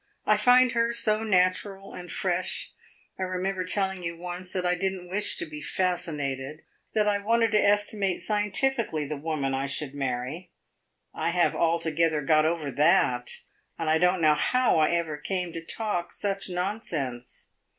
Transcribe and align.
I 0.25 0.35
find 0.35 0.71
her 0.71 0.93
so 0.93 1.21
natural 1.21 1.93
and 1.93 2.11
fresh. 2.11 2.73
I 3.19 3.21
remember 3.21 3.63
telling 3.63 4.01
you 4.01 4.17
once 4.17 4.51
that 4.51 4.65
I 4.65 4.73
did 4.73 4.93
n't 4.93 5.11
wish 5.11 5.37
to 5.37 5.45
be 5.45 5.61
fascinated 5.61 6.63
that 6.95 7.07
I 7.07 7.19
wanted 7.19 7.51
to 7.51 7.63
estimate 7.63 8.23
scientifically 8.23 9.05
the 9.05 9.15
woman 9.15 9.53
I 9.53 9.67
should 9.67 9.93
marry. 9.93 10.49
I 11.13 11.29
have 11.29 11.53
altogether 11.55 12.23
got 12.23 12.45
over 12.45 12.71
that, 12.71 13.29
and 13.77 13.91
I 13.91 13.99
don't 13.99 14.23
know 14.23 14.33
how 14.33 14.79
I 14.79 14.89
ever 14.89 15.17
came 15.17 15.53
to 15.53 15.63
talk 15.63 16.11
such 16.11 16.49
nonsense. 16.49 17.49